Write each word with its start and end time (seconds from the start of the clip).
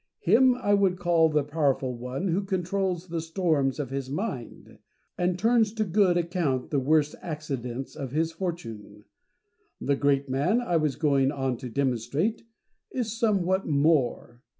Him 0.21 0.55
I 0.55 0.73
would 0.73 0.97
call 0.97 1.29
the 1.29 1.43
powerful 1.43 1.95
one 1.95 2.29
who 2.29 2.43
controls 2.43 3.09
the 3.09 3.21
storms 3.21 3.79
of 3.79 3.91
his 3.91 4.09
mind, 4.09 4.79
and 5.15 5.37
turns 5.37 5.71
to 5.73 5.83
good 5.83 6.17
account 6.17 6.71
the 6.71 6.79
worst 6.79 7.13
accidents 7.21 7.95
of 7.95 8.09
his 8.11 8.31
fortune. 8.31 9.05
The 9.79 9.95
great 9.95 10.27
man, 10.27 10.59
I 10.59 10.77
was 10.77 10.95
going 10.95 11.31
on 11.31 11.55
to 11.57 11.69
demonstrate, 11.69 12.41
is 12.89 13.15
somewhat 13.19 13.67
more. 13.67 14.41